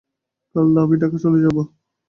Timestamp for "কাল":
0.55-0.67